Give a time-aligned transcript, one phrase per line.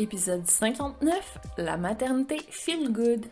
[0.00, 3.26] Épisode 59, la maternité feel good.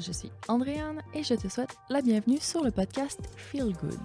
[0.00, 4.00] Je suis Andréane et je te souhaite la bienvenue sur le podcast Feel Good.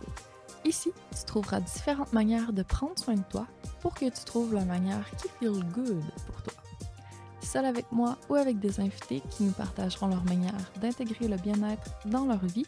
[0.64, 3.48] Ici, tu trouveras différentes manières de prendre soin de toi
[3.80, 6.54] pour que tu trouves la manière qui feel good pour toi.
[7.42, 11.96] Seul avec moi ou avec des invités qui nous partageront leur manière d'intégrer le bien-être
[12.06, 12.68] dans leur vie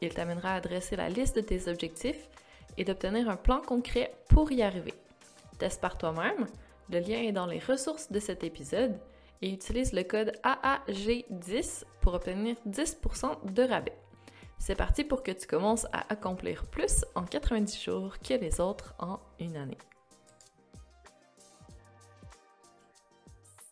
[0.00, 2.28] il t'amènera à dresser la liste de tes objectifs
[2.78, 4.94] et d'obtenir un plan concret pour y arriver.
[5.58, 6.46] Teste par toi-même,
[6.90, 8.98] le lien est dans les ressources de cet épisode
[9.42, 13.96] et utilise le code AAG10 pour obtenir 10% de rabais.
[14.58, 18.94] C'est parti pour que tu commences à accomplir plus en 90 jours que les autres
[18.98, 19.78] en une année.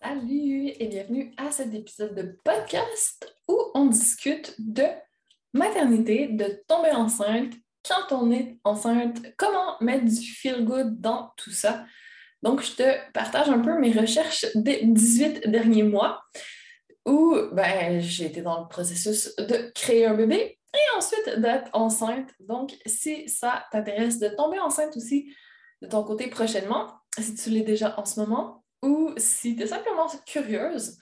[0.01, 4.85] Salut et bienvenue à cet épisode de podcast où on discute de
[5.53, 7.55] maternité, de tomber enceinte,
[7.89, 11.85] quand on est enceinte, comment mettre du feel good dans tout ça?
[12.43, 16.23] Donc, je te partage un peu mes recherches des 18 derniers mois
[17.05, 22.31] où ben, j'ai été dans le processus de créer un bébé et ensuite d'être enceinte.
[22.41, 25.35] Donc, si ça t'intéresse de tomber enceinte aussi
[25.83, 29.67] de ton côté prochainement, si tu l'es déjà en ce moment, ou si tu es
[29.67, 30.99] simplement curieuse,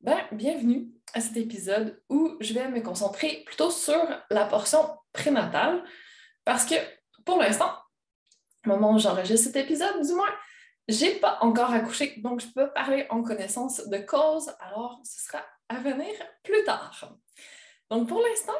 [0.00, 3.98] ben, bienvenue à cet épisode où je vais me concentrer plutôt sur
[4.30, 5.82] la portion prénatale
[6.44, 6.74] parce que
[7.24, 7.72] pour l'instant,
[8.64, 10.32] au moment où j'enregistre cet épisode, du moins,
[10.88, 15.44] j'ai pas encore accouché, donc je peux parler en connaissance de cause, alors ce sera
[15.68, 17.18] à venir plus tard.
[17.90, 18.56] Donc pour l'instant,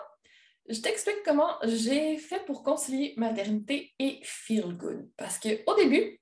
[0.69, 5.09] je t'explique comment j'ai fait pour concilier maternité et feel good.
[5.17, 6.21] Parce qu'au début,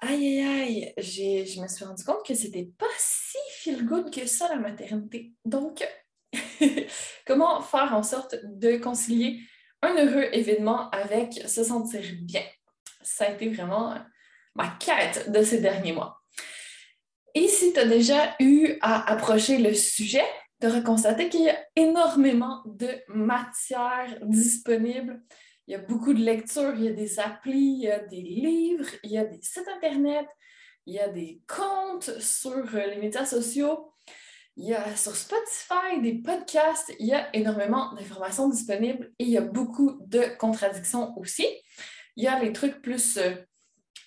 [0.00, 4.26] aïe aïe aïe, je me suis rendu compte que c'était pas si feel good que
[4.26, 5.32] ça la maternité.
[5.44, 5.86] Donc,
[7.26, 9.40] comment faire en sorte de concilier
[9.82, 12.44] un heureux événement avec se sentir bien?
[13.02, 13.94] Ça a été vraiment
[14.54, 16.20] ma quête de ces derniers mois.
[17.34, 20.24] Et si tu as déjà eu à approcher le sujet,
[20.60, 25.22] tu auras constaté qu'il y a énormément de matière disponible
[25.70, 28.22] il y a beaucoup de lectures, il y a des applis, il y a des
[28.22, 30.26] livres, il y a des sites Internet,
[30.84, 33.94] il y a des comptes sur euh, les médias sociaux,
[34.56, 39.30] il y a sur Spotify des podcasts, il y a énormément d'informations disponibles et il
[39.30, 41.46] y a beaucoup de contradictions aussi.
[42.16, 43.36] Il y a les trucs plus euh,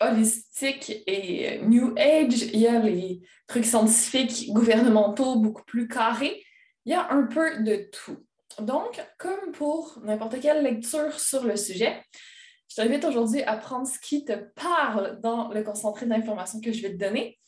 [0.01, 6.43] holistiques et euh, New Age, il y a les trucs scientifiques gouvernementaux beaucoup plus carrés.
[6.83, 8.17] Il y a un peu de tout.
[8.59, 12.03] Donc, comme pour n'importe quelle lecture sur le sujet,
[12.69, 16.81] je t'invite aujourd'hui à prendre ce qui te parle dans le concentré d'informations que je
[16.81, 17.39] vais te donner.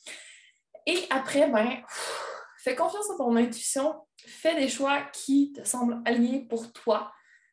[0.85, 1.81] Et après, ben,
[2.59, 3.95] fais confiance à ton intuition,
[4.25, 7.11] fais des choix qui te semblent alignés pour toi.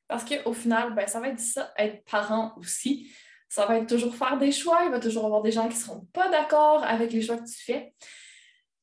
[0.08, 3.10] Parce qu'au final, ben, ça va être ça, être parent aussi.
[3.48, 5.76] Ça va être toujours faire des choix, il va toujours y avoir des gens qui
[5.76, 7.94] ne seront pas d'accord avec les choix que tu fais.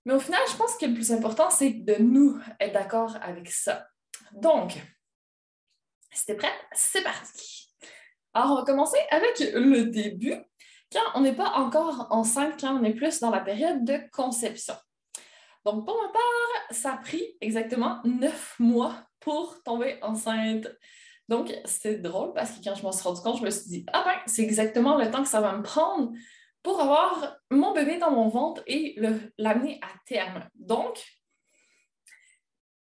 [0.06, 3.50] Mais au final, je pense que le plus important, c'est de nous être d'accord avec
[3.52, 3.89] ça.
[4.34, 4.78] Donc,
[6.12, 7.70] si t'es prête, c'est parti.
[8.34, 10.36] Alors, on va commencer avec le début,
[10.92, 14.76] quand on n'est pas encore enceinte, quand on est plus dans la période de conception.
[15.66, 16.22] Donc, pour ma part,
[16.72, 20.68] ça a pris exactement neuf mois pour tomber enceinte.
[21.28, 23.86] Donc, c'est drôle parce que quand je m'en suis rendu compte, je me suis dit,
[23.94, 26.12] ah ben, c'est exactement le temps que ça va me prendre
[26.64, 29.00] pour avoir mon bébé dans mon ventre et
[29.38, 30.50] l'amener à terme.
[30.56, 31.04] Donc,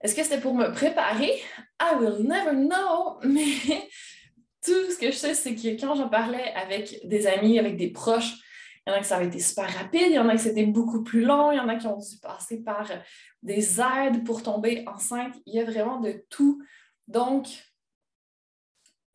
[0.04, 1.40] est-ce que c'était pour me préparer?
[1.80, 3.56] I will never know, mais
[4.62, 7.88] tout ce que je sais, c'est que quand j'en parlais avec des amis, avec des
[7.88, 8.34] proches,
[8.86, 10.42] il y en a qui ça avait été super rapide, il y en a qui
[10.42, 12.86] c'était beaucoup plus long, il y en a qui ont dû passer par
[13.42, 15.34] des aides pour tomber enceinte.
[15.46, 16.62] Il y a vraiment de tout.
[17.08, 17.46] Donc,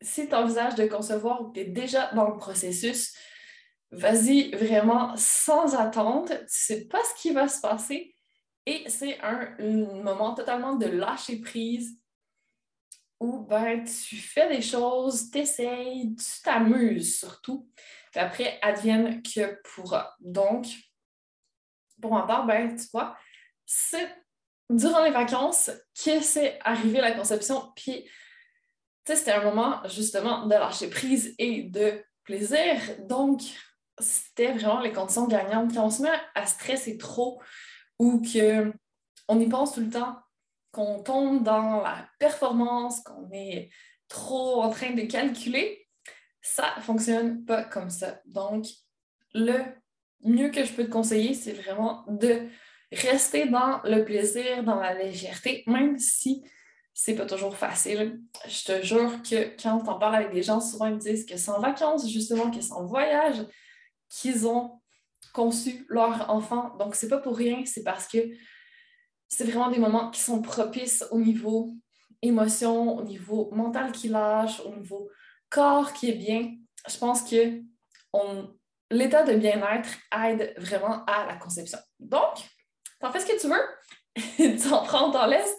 [0.00, 3.14] si tu envisages de concevoir ou tu es déjà dans le processus,
[3.92, 6.30] vas-y vraiment sans attendre.
[6.30, 8.12] Tu ne sais pas ce qui va se passer.
[8.70, 11.98] Et c'est un, moment totalement de lâcher prise
[13.18, 17.68] où ben, tu fais des choses, tu essayes, tu t'amuses surtout.
[18.12, 20.14] Puis après, advienne que pourra.
[20.20, 20.68] Donc,
[22.00, 23.16] pour ma part, ben, tu vois,
[23.66, 24.08] c'est
[24.70, 25.72] durant les vacances
[26.04, 27.72] que c'est arrivé la conception.
[27.74, 28.10] Puis, tu
[29.04, 32.76] sais, c'était un moment justement de lâcher prise et de plaisir.
[33.00, 33.42] Donc,
[33.98, 35.74] c'était vraiment les conditions gagnantes.
[35.74, 37.42] Quand on se met à stresser trop
[38.00, 40.16] ou qu'on y pense tout le temps,
[40.72, 43.68] qu'on tombe dans la performance, qu'on est
[44.08, 45.86] trop en train de calculer,
[46.40, 48.22] ça ne fonctionne pas comme ça.
[48.24, 48.64] Donc,
[49.34, 49.58] le
[50.24, 52.48] mieux que je peux te conseiller, c'est vraiment de
[52.90, 56.42] rester dans le plaisir, dans la légèreté, même si
[56.94, 58.18] c'est pas toujours facile.
[58.48, 61.36] Je te jure que quand on parle avec des gens, souvent ils me disent que
[61.36, 63.44] c'est en vacances, justement, que c'est en voyage,
[64.08, 64.79] qu'ils ont
[65.32, 66.76] conçu leur enfant.
[66.78, 68.18] Donc, c'est pas pour rien, c'est parce que
[69.28, 71.70] c'est vraiment des moments qui sont propices au niveau
[72.22, 75.10] émotion, au niveau mental qui lâche, au niveau
[75.48, 76.56] corps qui est bien.
[76.88, 77.60] Je pense que
[78.90, 79.88] l'état de bien-être
[80.24, 81.78] aide vraiment à la conception.
[81.98, 82.38] Donc,
[82.98, 85.54] t'en fais ce que tu veux, tu en prends, t'en laisses,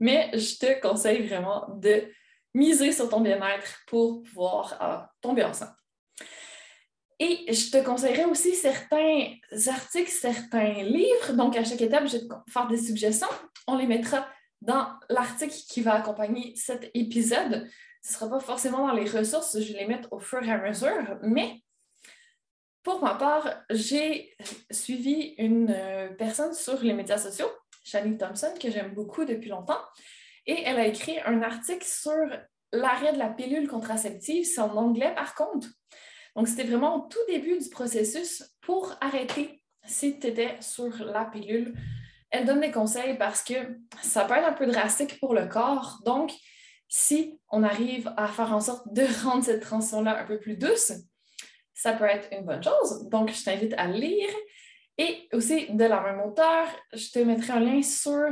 [0.00, 2.08] mais je te conseille vraiment de
[2.54, 5.74] miser sur ton bien-être pour pouvoir euh, tomber enceinte.
[7.18, 9.32] Et je te conseillerais aussi certains
[9.68, 11.32] articles, certains livres.
[11.32, 13.28] Donc, à chaque étape, je vais te faire des suggestions.
[13.66, 14.26] On les mettra
[14.60, 17.68] dans l'article qui va accompagner cet épisode.
[18.02, 20.52] Ce ne sera pas forcément dans les ressources, je vais les mettre au fur et
[20.52, 21.62] à mesure, mais
[22.82, 24.36] pour ma part, j'ai
[24.70, 27.50] suivi une euh, personne sur les médias sociaux,
[27.84, 29.80] Shani Thompson, que j'aime beaucoup depuis longtemps,
[30.46, 32.24] et elle a écrit un article sur
[32.72, 34.44] l'arrêt de la pilule contraceptive.
[34.44, 35.66] C'est en anglais par contre.
[36.36, 41.24] Donc, c'était vraiment au tout début du processus pour arrêter si tu étais sur la
[41.24, 41.74] pilule.
[42.30, 43.54] Elle donne des conseils parce que
[44.02, 46.02] ça peut être un peu drastique pour le corps.
[46.04, 46.32] Donc,
[46.88, 50.92] si on arrive à faire en sorte de rendre cette transition-là un peu plus douce,
[51.72, 53.08] ça peut être une bonne chose.
[53.08, 54.28] Donc, je t'invite à lire.
[54.98, 58.28] Et aussi, de la même auteur, je te mettrai un lien sur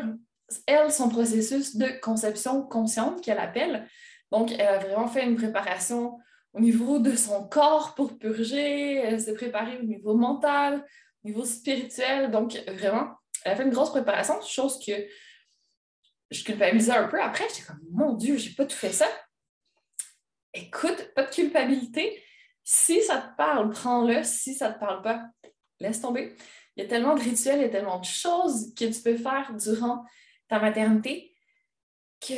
[0.66, 3.88] elle, son processus de conception consciente qu'elle appelle.
[4.30, 6.18] Donc, elle a vraiment fait une préparation
[6.54, 10.86] au niveau de son corps pour purger, elle s'est préparée au niveau mental,
[11.24, 12.30] au niveau spirituel.
[12.30, 13.10] Donc, vraiment,
[13.44, 14.92] elle a fait une grosse préparation, chose que
[16.30, 17.20] je culpabilisais un peu.
[17.20, 19.08] Après, j'étais comme, mon Dieu, j'ai pas tout fait ça.
[20.52, 22.22] Écoute, pas de culpabilité.
[22.62, 24.22] Si ça te parle, prends-le.
[24.22, 25.26] Si ça te parle pas,
[25.80, 26.36] laisse tomber.
[26.76, 29.16] Il y a tellement de rituels, il y a tellement de choses que tu peux
[29.16, 30.04] faire durant
[30.48, 31.33] ta maternité
[32.26, 32.34] que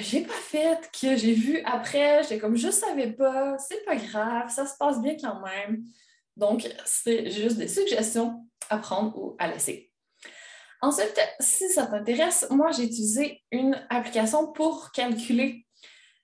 [0.00, 4.50] j'ai pas fait, que j'ai vu après, j'ai comme je savais pas, c'est pas grave,
[4.50, 5.84] ça se passe bien quand même.
[6.36, 9.90] Donc, c'est juste des suggestions à prendre ou à laisser.
[10.82, 15.66] Ensuite, si ça t'intéresse, moi j'ai utilisé une application pour calculer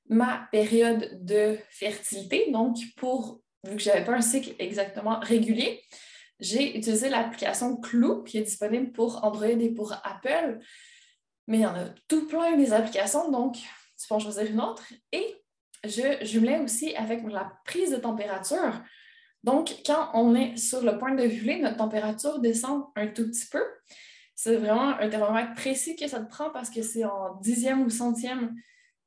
[0.09, 2.51] ma période de fertilité.
[2.51, 5.83] Donc, pour vu que je n'avais pas un cycle exactement régulier,
[6.41, 10.59] j'ai utilisé l'application Clou qui est disponible pour Android et pour Apple
[11.47, 14.61] mais il y en a tout plein des applications, donc tu peux en choisir une
[14.61, 14.85] autre.
[15.13, 15.37] Et
[15.85, 18.83] je jumelais aussi avec la prise de température.
[19.43, 23.47] Donc, quand on est sur le point de voler, notre température descend un tout petit
[23.47, 23.63] peu.
[24.35, 27.91] C'est vraiment un thermomètre précis que ça te prend parce que c'est en dixième ou
[27.91, 28.55] centième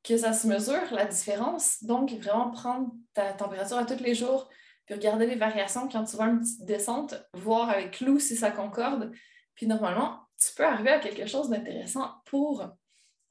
[0.04, 1.84] que ça se mesure, la différence.
[1.84, 4.50] Donc, vraiment prendre ta température à tous les jours,
[4.86, 8.52] puis regarder les variations quand tu vois une petite descente, voir avec Clou si ça
[8.52, 9.12] concorde.
[9.56, 12.66] Puis normalement, tu peux arriver à quelque chose d'intéressant pour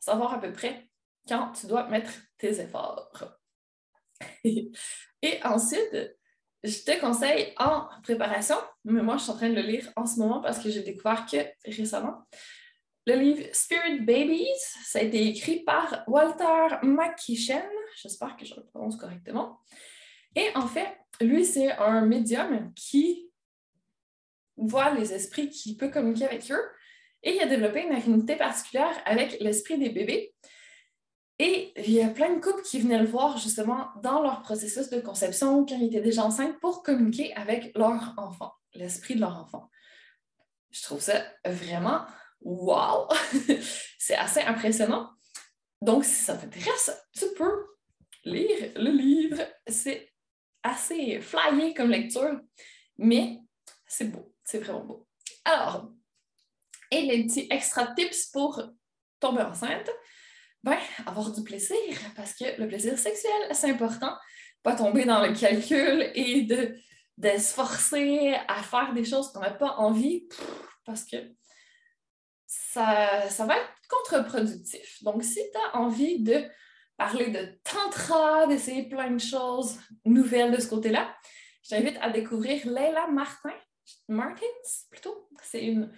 [0.01, 0.89] savoir à peu près
[1.29, 3.39] quand tu dois mettre tes efforts.
[4.45, 6.17] Et ensuite,
[6.63, 10.07] je te conseille en préparation, mais moi je suis en train de le lire en
[10.07, 11.37] ce moment parce que j'ai découvert que
[11.71, 12.27] récemment,
[13.07, 14.47] le livre Spirit Babies,
[14.85, 19.61] ça a été écrit par Walter McKishen, j'espère que je le prononce correctement.
[20.35, 20.89] Et en fait,
[21.21, 23.31] lui, c'est un médium qui
[24.57, 26.65] voit les esprits, qui peut communiquer avec eux,
[27.25, 30.35] et il a développé une affinité particulière avec l'esprit des bébés.
[31.41, 34.89] Et il y a plein de couples qui venaient le voir justement dans leur processus
[34.91, 39.37] de conception quand ils étaient déjà enceintes pour communiquer avec leur enfant, l'esprit de leur
[39.41, 39.69] enfant.
[40.71, 42.03] Je trouve ça vraiment
[42.41, 43.09] wow!
[43.99, 45.11] C'est assez impressionnant.
[45.81, 47.67] Donc, si ça t'intéresse, tu peux
[48.25, 49.43] lire le livre.
[49.67, 50.13] C'est
[50.63, 52.41] assez flyé comme lecture,
[52.97, 53.41] mais
[53.87, 55.07] c'est beau, c'est vraiment beau.
[55.45, 55.93] Alors,
[56.91, 58.63] et les petits extra tips pour
[59.21, 59.91] tomber enceinte,
[60.63, 61.77] ben, avoir du plaisir,
[62.17, 64.15] parce que le plaisir sexuel, c'est important.
[64.63, 66.75] Pas tomber dans le calcul et de
[67.17, 70.29] de se forcer à faire des choses qu'on n'a pas envie
[70.85, 71.17] parce que
[72.47, 75.03] ça, ça va être contre-productif.
[75.03, 76.45] Donc, si tu as envie de
[76.97, 81.15] parler de tantra, d'essayer plein de choses nouvelles de ce côté-là,
[81.63, 83.55] je t'invite à découvrir Leila Martin,
[84.09, 84.45] Martins
[84.91, 85.29] plutôt.
[85.43, 85.93] C'est une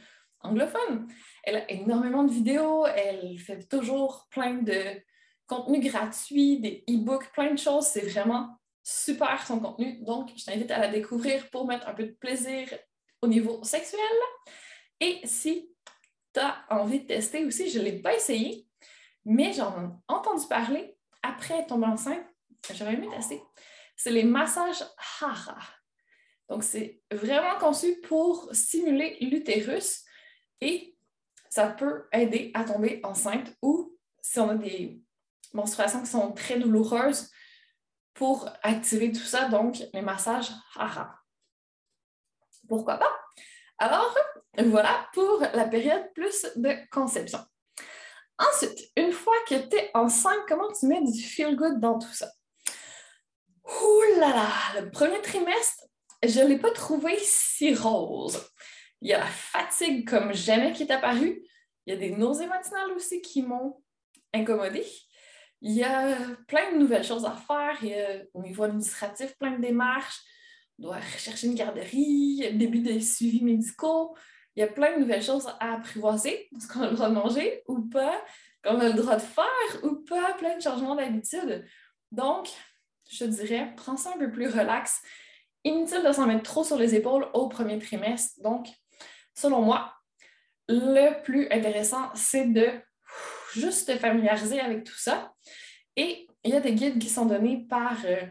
[0.47, 1.07] anglophone.
[1.43, 5.01] Elle a énormément de vidéos, elle fait toujours plein de
[5.47, 7.87] contenu gratuit, des e-books, plein de choses.
[7.87, 9.99] C'est vraiment super son contenu.
[10.05, 12.69] Donc, je t'invite à la découvrir pour mettre un peu de plaisir
[13.23, 14.01] au niveau sexuel.
[15.01, 15.71] Et si
[16.33, 18.67] tu as envie de tester aussi, je ne l'ai pas essayé,
[19.25, 22.25] mais j'en ai entendu parler après tomber enceinte.
[22.75, 23.43] J'aurais aimé tester.
[23.97, 24.85] C'est les massages
[25.21, 25.59] Hara.
[26.49, 30.05] Donc, c'est vraiment conçu pour stimuler l'utérus
[30.61, 30.97] et
[31.51, 35.01] ça peut aider à tomber enceinte ou si on a des
[35.53, 37.31] menstruations qui sont très douloureuses
[38.15, 41.19] pour activer tout ça, donc les massages Hara.
[42.69, 43.13] Pourquoi pas?
[43.79, 44.17] Alors,
[44.59, 47.41] voilà pour la période plus de conception.
[48.39, 52.13] Ensuite, une fois que tu es enceinte, comment tu mets du feel good dans tout
[52.13, 52.31] ça?
[53.65, 55.85] Ouh là là, le premier trimestre,
[56.23, 58.51] je ne l'ai pas trouvé si rose.
[59.03, 61.43] Il y a la fatigue comme jamais qui est apparue.
[61.87, 63.83] Il y a des nausées matinales aussi qui m'ont
[64.33, 64.87] incommodée.
[65.61, 66.17] Il y a
[66.49, 67.77] plein de nouvelles choses à faire.
[67.83, 70.21] Il y a, au niveau administratif, plein de démarches.
[70.79, 74.17] On doit rechercher une garderie, début des suivis médicaux.
[74.55, 76.49] Il y a plein de nouvelles choses à apprivoiser.
[76.57, 78.23] Est-ce qu'on a le droit de manger ou pas?
[78.65, 80.35] Qu'on a le droit de faire ou pas?
[80.35, 81.65] Plein de changements d'habitude.
[82.11, 82.49] Donc,
[83.11, 85.03] je dirais, prends ça un peu plus relax.
[85.65, 88.41] Inutile de s'en mettre trop sur les épaules au premier trimestre.
[88.43, 88.69] Donc,
[89.37, 89.93] selon moi,
[90.69, 92.69] le plus intéressant, c'est de
[93.55, 95.33] juste te familiariser avec tout ça.
[95.97, 98.23] Et il y a des guides qui sont donnés par euh,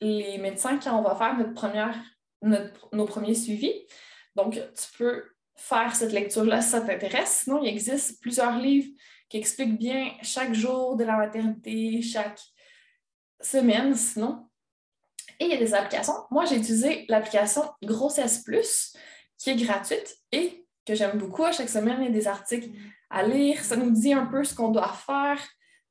[0.00, 1.96] les médecins quand on va faire notre première,
[2.42, 3.86] nos premiers suivis.
[4.36, 5.24] Donc, tu peux
[5.56, 7.42] faire cette lecture-là si ça t'intéresse.
[7.44, 8.88] Sinon, il existe plusieurs livres
[9.28, 12.40] qui expliquent bien chaque jour de la maternité, chaque
[13.40, 14.48] semaine, sinon.
[15.40, 16.14] Et il y a des applications.
[16.30, 18.96] Moi, j'ai utilisé l'application Grossesse Plus,
[19.38, 21.44] qui est gratuite et que j'aime beaucoup.
[21.44, 22.70] À chaque semaine, il y a des articles
[23.08, 23.62] à lire.
[23.64, 25.40] Ça nous dit un peu ce qu'on doit faire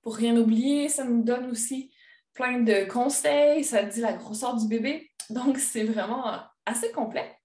[0.01, 0.89] pour rien oublier.
[0.89, 1.91] Ça nous donne aussi
[2.33, 3.63] plein de conseils.
[3.63, 5.09] Ça dit la grosseur du bébé.
[5.29, 7.37] Donc, c'est vraiment assez complet.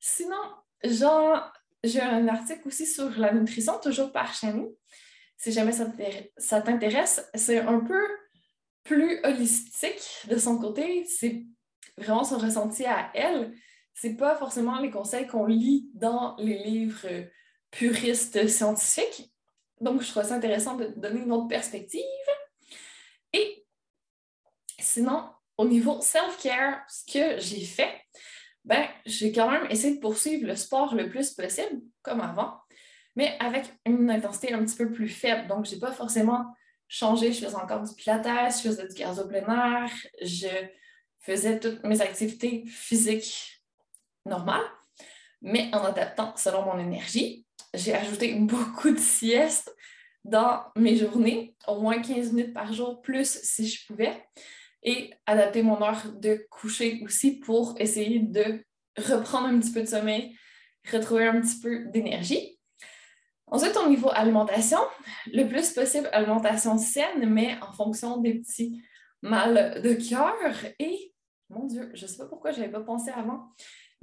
[0.00, 0.40] Sinon,
[0.82, 4.66] j'ai un article aussi sur la nutrition, toujours par Chani.
[5.36, 8.00] Si jamais ça t'intéresse, c'est un peu
[8.84, 11.04] plus holistique de son côté.
[11.04, 11.44] C'est
[11.98, 13.54] vraiment son ressenti à elle.
[13.98, 17.08] C'est pas forcément les conseils qu'on lit dans les livres
[17.70, 19.32] puristes scientifiques.
[19.80, 22.02] Donc, je trouve ça intéressant de donner une autre perspective.
[23.32, 23.66] Et
[24.78, 28.02] sinon, au niveau self-care, ce que j'ai fait,
[28.66, 32.60] ben, j'ai quand même essayé de poursuivre le sport le plus possible, comme avant,
[33.14, 35.48] mais avec une intensité un petit peu plus faible.
[35.48, 36.54] Donc, je n'ai pas forcément
[36.86, 37.32] changé.
[37.32, 38.26] Je faisais encore du pilates,
[38.62, 39.86] je faisais du cardio plein
[40.20, 40.48] je
[41.20, 43.55] faisais toutes mes activités physiques
[44.26, 44.64] normales,
[45.42, 47.46] mais en adaptant selon mon énergie.
[47.74, 49.74] J'ai ajouté beaucoup de siestes
[50.24, 54.24] dans mes journées, au moins 15 minutes par jour, plus si je pouvais
[54.82, 58.64] et adapter mon heure de coucher aussi pour essayer de
[58.96, 60.36] reprendre un petit peu de sommeil,
[60.90, 62.58] retrouver un petit peu d'énergie.
[63.48, 64.78] Ensuite, au niveau alimentation,
[65.32, 68.82] le plus possible alimentation saine, mais en fonction des petits
[69.22, 70.32] mal de cœur.
[70.78, 71.12] Et,
[71.48, 73.48] mon Dieu, je ne sais pas pourquoi je n'avais pas pensé avant,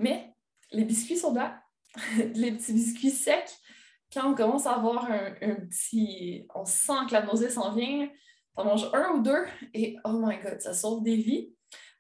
[0.04, 0.34] mais
[0.72, 1.62] les biscuits soda,
[2.36, 3.58] les petits biscuits secs,
[4.14, 6.46] quand on commence à avoir un, petit...
[6.54, 8.08] On sent que la nausée s'en vient,
[8.56, 11.52] T'en manges un ou deux et oh my god, ça sauve des vies.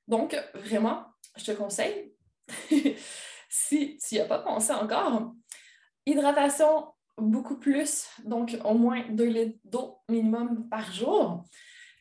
[0.07, 1.05] Donc, vraiment,
[1.36, 2.13] je te conseille,
[3.50, 5.33] si tu n'y as pas pensé encore,
[6.05, 11.43] hydratation beaucoup plus, donc au moins 2 litres d'eau minimum par jour.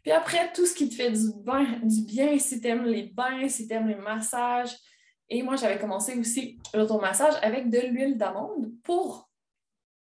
[0.03, 1.29] Puis après, tout ce qui te fait du,
[1.85, 4.77] du bien, si tu aimes les bains, si tu aimes les massages.
[5.35, 9.31] Et moi, j'avais commencé aussi l'automassage avec de l'huile d'amande pour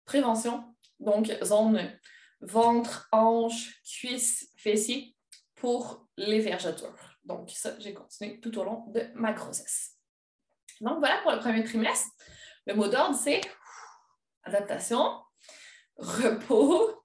[0.04, 1.98] prévention, donc zone
[2.42, 5.16] ventre, hanche, cuisse, fessier
[5.56, 7.18] pour les vergetures.
[7.24, 9.94] Donc, ça, j'ai continué tout au long de ma grossesse.
[10.82, 12.12] Donc, voilà pour le premier trimestre.
[12.68, 13.40] Le mot d'ordre, c'est
[14.44, 15.22] adaptation,
[15.96, 17.02] repos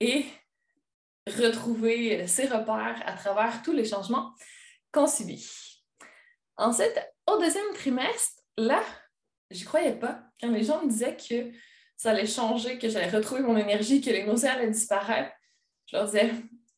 [0.00, 0.24] et
[1.26, 4.32] retrouver ses repères à travers tous les changements
[4.90, 5.46] qu'on subit.
[6.56, 8.82] Ensuite, au deuxième trimestre, là,
[9.50, 10.22] j'y croyais pas.
[10.40, 11.52] Quand les gens me disaient que
[11.96, 15.32] ça allait changer, que j'allais retrouver mon énergie, que les nausées allaient disparaître.
[15.86, 16.30] Je leur disais,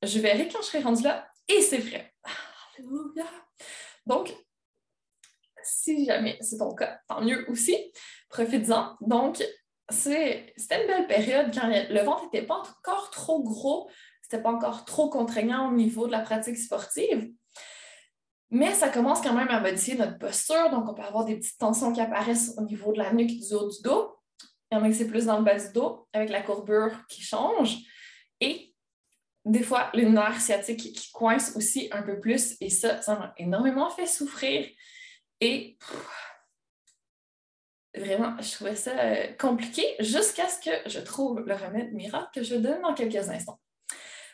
[0.02, 1.28] je verrai quand je serai rendue là.
[1.48, 2.12] Et c'est vrai.
[2.78, 3.26] Alléluia.
[4.04, 4.34] Donc,
[5.62, 7.92] si jamais c'est ton cas, tant mieux aussi.
[8.28, 8.96] Profites-en.
[9.00, 9.42] Donc,
[9.88, 13.88] c'était une belle période quand le ventre n'était pas encore trop gros,
[14.22, 17.32] c'était pas encore trop contraignant au niveau de la pratique sportive.
[18.50, 21.58] Mais ça commence quand même à modifier notre posture, donc on peut avoir des petites
[21.58, 24.16] tensions qui apparaissent au niveau de la nuque, du haut du dos.
[24.70, 26.92] Il y en a qui c'est plus dans le bas du dos, avec la courbure
[27.08, 27.78] qui change.
[28.40, 28.74] Et
[29.44, 32.56] des fois, le nerf sciatique qui coince aussi un peu plus.
[32.60, 34.68] Et ça, ça m'a énormément fait souffrir.
[35.40, 35.78] Et
[37.96, 42.42] vraiment, je trouvais ça euh, compliqué jusqu'à ce que je trouve le remède miracle que
[42.42, 43.60] je donne dans quelques instants.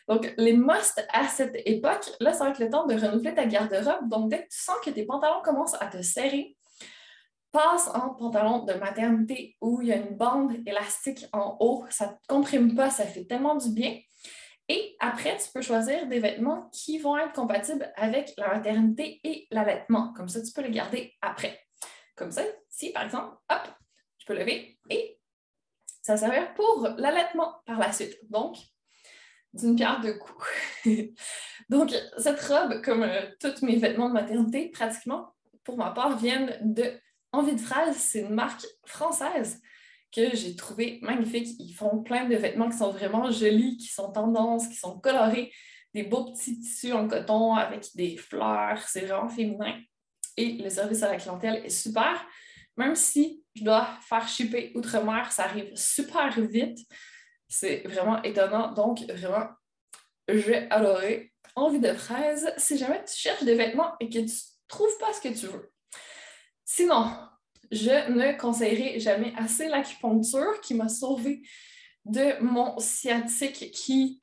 [0.08, 3.46] Donc, les must à cette époque, là, ça va être le temps de renouveler ta
[3.46, 4.08] garde-robe.
[4.08, 6.56] Donc, dès que tu sens que tes pantalons commencent à te serrer,
[7.52, 11.84] passe en pantalon de maternité où il y a une bande élastique en haut.
[11.90, 13.98] Ça ne te comprime pas, ça fait tellement du bien.
[14.68, 19.46] Et après, tu peux choisir des vêtements qui vont être compatibles avec la maternité et
[19.50, 20.12] l'allaitement.
[20.14, 21.60] Comme ça, tu peux les garder après.
[22.16, 23.68] Comme ça, si par exemple, hop,
[24.18, 25.18] je peux lever et
[26.00, 28.18] ça servir pour l'allaitement par la suite.
[28.30, 28.56] Donc,
[29.54, 30.46] d'une pierre deux coups.
[31.68, 36.58] Donc, cette robe, comme euh, tous mes vêtements de maternité, pratiquement, pour ma part, viennent
[36.62, 36.92] de
[37.34, 37.96] Envie de phrase.
[37.96, 39.60] C'est une marque française
[40.14, 41.48] que j'ai trouvé magnifique.
[41.58, 45.50] Ils font plein de vêtements qui sont vraiment jolis, qui sont tendances, qui sont colorés,
[45.94, 48.82] des beaux petits tissus en coton avec des fleurs.
[48.86, 49.80] C'est vraiment féminin.
[50.36, 52.22] Et le service à la clientèle est super.
[52.76, 56.80] Même si je dois faire shipper outre-mer, ça arrive super vite.
[57.52, 58.72] C'est vraiment étonnant.
[58.72, 59.46] Donc, vraiment,
[60.26, 61.34] j'ai adoré.
[61.54, 62.50] Envie de fraise.
[62.56, 65.46] Si jamais tu cherches des vêtements et que tu ne trouves pas ce que tu
[65.48, 65.70] veux.
[66.64, 67.10] Sinon,
[67.70, 71.42] je ne conseillerai jamais assez l'acupuncture qui m'a sauvée
[72.06, 74.18] de mon sciatique qui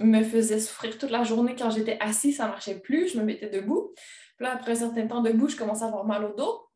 [0.00, 3.24] me faisait souffrir toute la journée quand j'étais assise, ça ne marchait plus, je me
[3.24, 3.92] mettais debout.
[4.38, 6.66] Puis là, après un certain temps debout, je commençais à avoir mal au dos.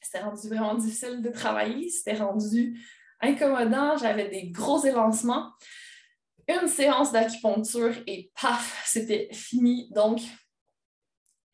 [0.00, 2.78] C'était rendu vraiment difficile de travailler, c'était rendu
[3.20, 5.52] incommodant, j'avais des gros élancements.
[6.46, 9.88] Une séance d'acupuncture et paf, c'était fini.
[9.90, 10.20] Donc,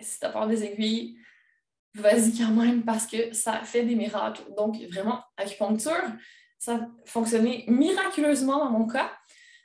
[0.01, 1.17] si tu as peur des aiguilles,
[1.95, 4.43] vas-y quand même parce que ça fait des miracles.
[4.57, 6.03] Donc, vraiment, acupuncture,
[6.59, 9.13] ça a fonctionné miraculeusement dans mon cas,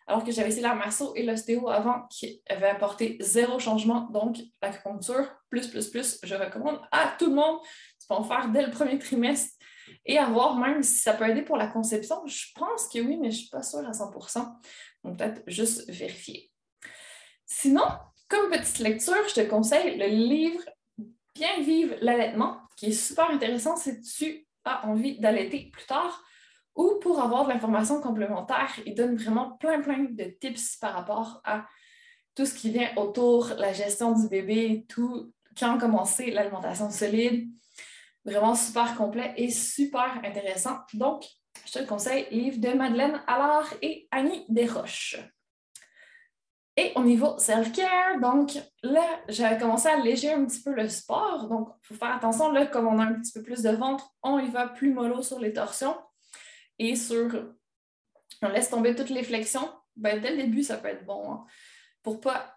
[0.08, 4.02] alors que j'avais essayé la masso et l'ostéo avant qui avaient apporté zéro changement.
[4.12, 7.60] Donc, l'acupuncture, plus, plus, plus, je recommande à tout le monde.
[8.00, 9.55] Tu peux en faire dès le premier trimestre
[10.06, 12.26] et avoir même si ça peut aider pour la conception.
[12.26, 14.46] Je pense que oui, mais je ne suis pas sûre à 100%
[15.04, 16.52] Donc, peut-être juste vérifier.
[17.46, 17.86] Sinon,
[18.28, 20.64] comme petite lecture, je te conseille le livre
[21.36, 26.24] bien vivre l'allaitement, qui est super intéressant si tu as envie d'allaiter plus tard
[26.76, 28.72] ou pour avoir de l'information complémentaire.
[28.86, 31.66] Il donne vraiment plein, plein de tips par rapport à
[32.36, 37.50] tout ce qui vient autour, la gestion du bébé, tout, quand commencer l'alimentation solide.
[38.26, 40.80] Vraiment super complet et super intéressant.
[40.94, 41.26] Donc,
[41.66, 45.18] je te conseille, livre de Madeleine Allard et Annie Desroches.
[46.78, 48.52] Et au niveau self-care, donc
[48.84, 51.48] là, j'avais commencé à alléger un petit peu le sport.
[51.48, 54.12] Donc, il faut faire attention, là, comme on a un petit peu plus de ventre,
[54.22, 55.96] on y va plus mollo sur les torsions
[56.78, 57.54] et sur.
[58.42, 59.72] On laisse tomber toutes les flexions.
[59.96, 61.32] Ben, dès le début, ça peut être bon.
[61.32, 61.46] Hein,
[62.04, 62.55] pour pas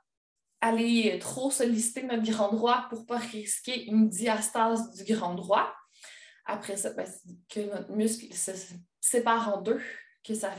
[0.60, 5.72] aller trop solliciter notre grand droit, pour ne pas risquer une diastase du grand droit.
[6.44, 7.06] Après ça, ben,
[7.48, 8.52] que notre muscle se
[9.00, 9.80] sépare en deux,
[10.24, 10.52] que ça,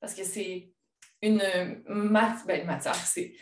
[0.00, 0.72] parce que c'est
[1.22, 2.94] une ben, matière.
[2.96, 3.34] C'est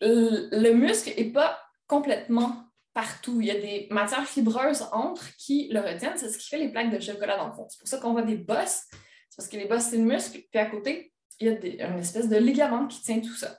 [0.00, 2.64] le muscle n'est pas complètement
[2.94, 3.40] partout.
[3.40, 6.16] Il y a des matières fibreuses entre qui le retiennent.
[6.16, 7.66] C'est ce qui fait les plaques de chocolat dans le fond.
[7.68, 8.84] C'est pour ça qu'on voit des bosses.
[9.28, 10.38] C'est parce que les bosses, c'est le muscle.
[10.50, 13.58] Puis à côté, il y a une espèce de ligament qui tient tout ça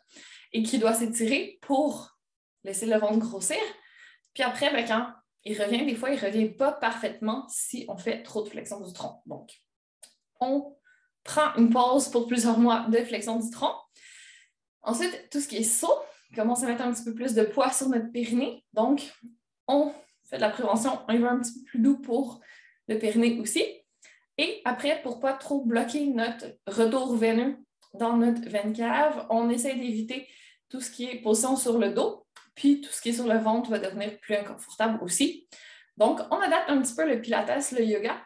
[0.53, 2.17] et qui doit s'étirer pour
[2.63, 3.57] laisser le ventre grossir.
[4.33, 5.07] Puis après, ben, quand
[5.43, 8.79] il revient, des fois, il ne revient pas parfaitement si on fait trop de flexion
[8.81, 9.21] du tronc.
[9.25, 9.51] Donc,
[10.39, 10.75] on
[11.23, 13.73] prend une pause pour plusieurs mois de flexion du tronc.
[14.81, 16.01] Ensuite, tout ce qui est saut,
[16.35, 18.63] commence à mettre un petit peu plus de poids sur notre périnée.
[18.73, 19.13] Donc,
[19.67, 19.91] on
[20.29, 22.39] fait de la prévention, on y va un petit peu plus doux pour
[22.87, 23.63] le périnée aussi.
[24.37, 27.57] Et après, pour ne pas trop bloquer notre retour veineux
[27.93, 30.27] dans notre veine cave, on essaie d'éviter
[30.69, 32.25] tout ce qui est position sur le dos,
[32.55, 35.47] puis tout ce qui est sur le ventre va devenir plus inconfortable aussi.
[35.97, 38.21] Donc, on adapte un petit peu le pilates, le yoga,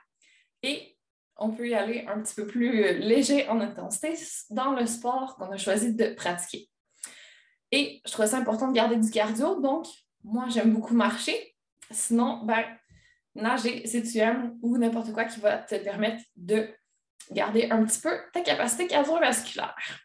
[0.62, 0.98] et
[1.38, 4.14] on peut y aller un petit peu plus léger en intensité
[4.50, 6.70] dans le sport qu'on a choisi de pratiquer.
[7.72, 9.88] Et je trouvais ça important de garder du cardio, donc
[10.24, 11.56] moi j'aime beaucoup marcher.
[11.90, 12.64] Sinon, ben,
[13.36, 16.70] nager si tu aimes ou n'importe quoi qui va te permettre de
[17.32, 20.00] garder un petit peu ta capacité cardiovasculaire.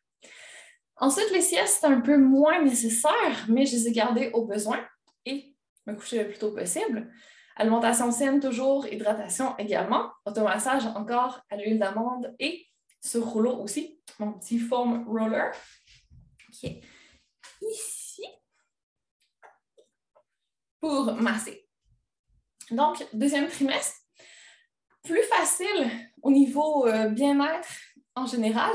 [0.97, 4.85] Ensuite, les siestes, c'est un peu moins nécessaire, mais je les ai gardées au besoin
[5.25, 5.55] et
[5.87, 7.13] me coucher le plus tôt possible.
[7.57, 12.67] Alimentation saine toujours, hydratation également, automassage encore à l'huile d'amande et
[13.01, 15.53] ce rouleau aussi, mon petit foam roller
[16.53, 16.81] qui est
[17.63, 18.25] ici
[20.81, 21.69] pour masser.
[22.71, 23.97] Donc, deuxième trimestre,
[25.03, 25.91] plus facile
[26.23, 27.69] au niveau euh, bien-être
[28.15, 28.73] en général,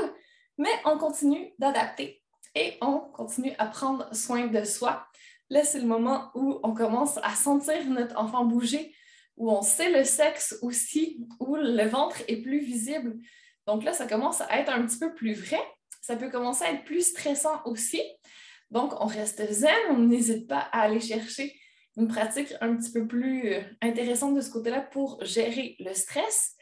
[0.58, 2.22] mais on continue d'adapter
[2.54, 5.06] et on continue à prendre soin de soi.
[5.50, 8.94] Là, c'est le moment où on commence à sentir notre enfant bouger,
[9.36, 13.16] où on sait le sexe aussi, où le ventre est plus visible.
[13.66, 15.60] Donc là, ça commence à être un petit peu plus vrai.
[16.00, 18.00] Ça peut commencer à être plus stressant aussi.
[18.70, 21.54] Donc, on reste zen, on n'hésite pas à aller chercher
[21.96, 26.53] une pratique un petit peu plus euh, intéressante de ce côté-là pour gérer le stress.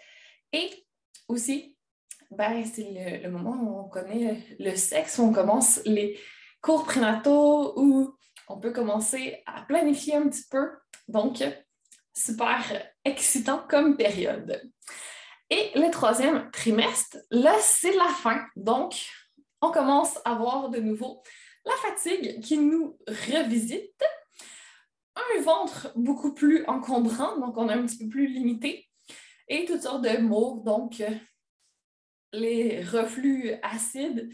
[0.53, 0.71] Et
[1.29, 1.77] aussi,
[2.31, 6.19] ben, c'est le, moment où on connaît le sexe, où on commence les
[6.61, 8.15] cours prénataux, où
[8.49, 10.71] on peut commencer à planifier un petit peu.
[11.09, 11.43] Donc,
[12.15, 12.61] super
[13.05, 14.63] excitant comme période.
[15.51, 18.45] Et le troisième trimestre, là, c'est la fin.
[18.57, 19.07] Donc,
[19.61, 21.23] on commence à voir de nouveau
[21.65, 24.03] la fatigue qui nous revisite
[25.15, 28.89] un ventre beaucoup plus encombrant, donc on est un petit peu plus limité,
[29.53, 31.11] et toutes sortes de maux, donc euh,
[32.33, 34.31] les reflux acides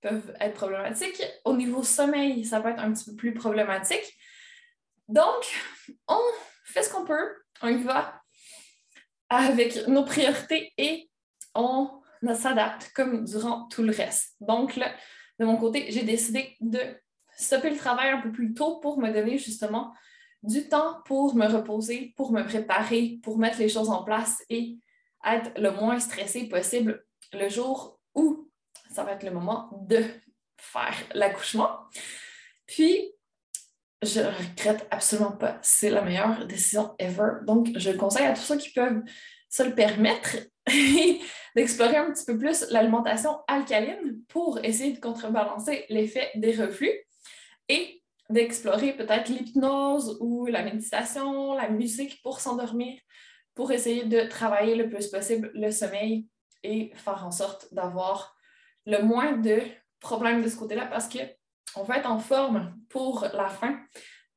[0.00, 1.22] peuvent être problématiques.
[1.44, 4.16] Au niveau sommeil, ça peut être un petit peu plus problématique.
[5.08, 5.44] Donc,
[6.06, 6.20] on
[6.64, 8.22] fait ce qu'on peut, on y va
[9.28, 11.10] avec nos priorités et
[11.54, 11.90] on
[12.34, 14.36] s'adapte comme durant tout le reste.
[14.40, 14.94] Donc, là,
[15.40, 16.80] de mon côté, j'ai décidé de
[17.36, 19.92] stopper le travail un peu plus tôt pour me donner justement
[20.42, 24.78] du temps pour me reposer, pour me préparer, pour mettre les choses en place et
[25.24, 28.48] être le moins stressé possible le jour où
[28.90, 30.04] ça va être le moment de
[30.56, 31.80] faire l'accouchement.
[32.66, 33.12] Puis,
[34.02, 35.58] je regrette absolument pas.
[35.62, 37.44] C'est la meilleure décision ever.
[37.46, 39.02] Donc, je conseille à tous ceux qui peuvent
[39.48, 40.36] se le permettre
[41.56, 46.92] d'explorer un petit peu plus l'alimentation alcaline pour essayer de contrebalancer l'effet des reflux.
[47.68, 47.99] Et
[48.30, 52.98] d'explorer peut-être l'hypnose ou la méditation, la musique pour s'endormir,
[53.54, 56.26] pour essayer de travailler le plus possible le sommeil
[56.62, 58.34] et faire en sorte d'avoir
[58.86, 59.60] le moins de
[59.98, 63.78] problèmes de ce côté-là parce qu'on va être en forme pour la fin,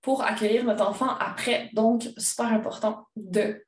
[0.02, 1.70] pour accueillir notre enfant après.
[1.74, 3.64] Donc, super important de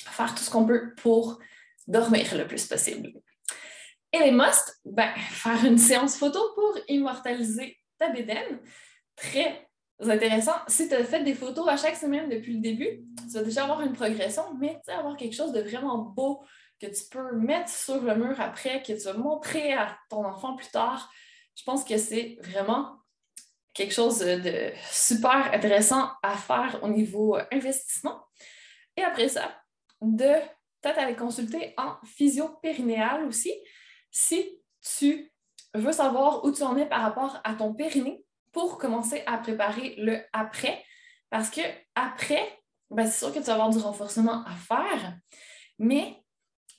[0.00, 1.38] faire tout ce qu'on peut pour
[1.86, 3.12] dormir le plus possible.
[4.12, 8.60] Et les must, ben, faire une séance photo pour immortaliser ta bédaine
[9.18, 9.68] très
[10.00, 10.54] intéressant.
[10.68, 13.64] Si tu as fait des photos à chaque semaine depuis le début, tu vas déjà
[13.64, 16.42] avoir une progression, mais tu avoir quelque chose de vraiment beau
[16.80, 20.54] que tu peux mettre sur le mur après, que tu vas montrer à ton enfant
[20.54, 21.10] plus tard.
[21.56, 22.98] Je pense que c'est vraiment
[23.74, 28.24] quelque chose de super intéressant à faire au niveau investissement.
[28.96, 29.50] Et après ça,
[30.00, 30.34] de
[30.80, 33.52] peut-être aller consulter en physio-périnéal aussi
[34.10, 34.60] si
[34.98, 35.32] tu
[35.74, 39.94] veux savoir où tu en es par rapport à ton périnée pour commencer à préparer
[39.98, 40.84] le après.
[41.30, 41.60] Parce que
[41.94, 45.16] après, ben, c'est sûr que tu vas avoir du renforcement à faire,
[45.78, 46.22] mais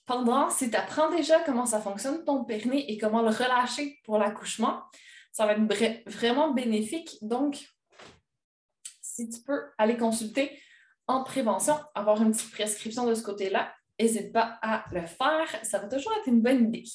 [0.05, 4.17] pendant, si tu apprends déjà comment ça fonctionne ton périnée et comment le relâcher pour
[4.17, 4.81] l'accouchement,
[5.31, 7.17] ça va être vraiment bénéfique.
[7.21, 7.69] Donc,
[9.01, 10.59] si tu peux aller consulter
[11.05, 15.47] en prévention, avoir une petite prescription de ce côté-là, n'hésite pas à le faire.
[15.63, 16.85] Ça va toujours être une bonne idée.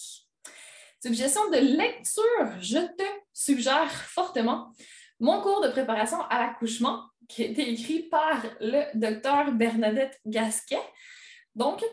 [1.04, 4.72] Suggestion de lecture, je te suggère fortement
[5.20, 10.80] mon cours de préparation à l'accouchement qui a été écrit par le docteur Bernadette Gasquet.
[11.54, 11.84] Donc,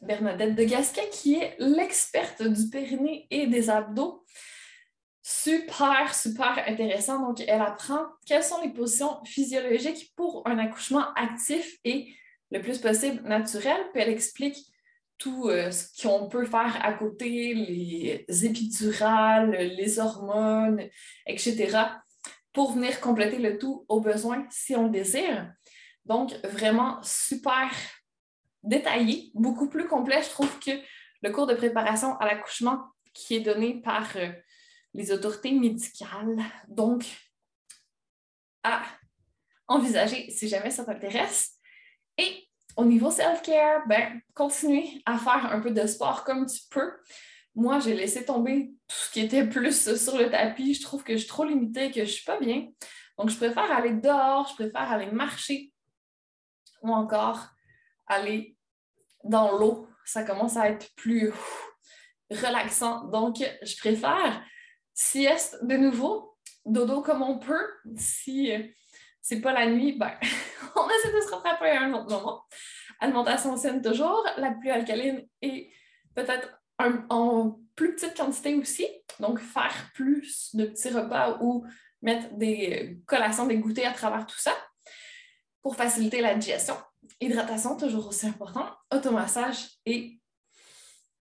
[0.00, 4.24] Bernadette de Gasquet, qui est l'experte du périnée et des abdos.
[5.20, 7.20] Super, super intéressant.
[7.20, 12.14] Donc, elle apprend quelles sont les positions physiologiques pour un accouchement actif et
[12.50, 13.76] le plus possible naturel.
[13.92, 14.56] Puis elle explique
[15.18, 20.82] tout euh, ce qu'on peut faire à côté, les épidurales, les hormones,
[21.26, 21.78] etc.,
[22.52, 25.52] pour venir compléter le tout au besoin si on désire.
[26.04, 27.70] Donc, vraiment super
[28.62, 30.70] détaillé, beaucoup plus complet, je trouve, que
[31.22, 34.30] le cours de préparation à l'accouchement qui est donné par euh,
[34.92, 36.36] les autorités médicales.
[36.68, 37.04] Donc,
[38.62, 38.82] à
[39.68, 41.58] envisager si jamais ça t'intéresse.
[42.18, 46.92] Et au niveau self-care, ben, continuer à faire un peu de sport comme tu peux.
[47.54, 50.74] Moi, j'ai laissé tomber tout ce qui était plus sur le tapis.
[50.74, 52.68] Je trouve que je suis trop limitée, que je ne suis pas bien.
[53.18, 55.72] Donc, je préfère aller dehors, je préfère aller marcher
[56.82, 57.46] ou encore
[58.06, 58.56] aller
[59.22, 59.88] dans l'eau.
[60.04, 61.32] Ça commence à être plus
[62.30, 63.04] relaxant.
[63.04, 64.42] Donc, je préfère
[64.92, 67.66] sieste de nouveau, dodo comme on peut.
[67.96, 68.50] Si
[69.20, 70.12] c'est pas la nuit, ben,
[70.76, 72.44] on essaie de se rattraper à un autre moment.
[73.00, 75.70] Alimentation saine toujours, la plus alcaline et
[76.14, 76.48] peut-être
[76.78, 78.86] en plus petite quantité aussi.
[79.20, 81.64] Donc, faire plus de petits repas ou
[82.02, 84.52] mettre des collations, des goûters à travers tout ça
[85.62, 86.76] pour faciliter la digestion.
[87.20, 88.66] Hydratation, toujours aussi important.
[88.92, 90.20] Automassage et